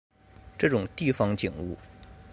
[0.57, 1.77] 这种地方景物